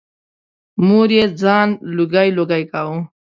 مور 0.85 1.09
یې 1.17 1.25
ځان 1.41 1.69
لوګی 1.95 2.29
لوګی 2.37 2.63
کاوه. 2.71 2.99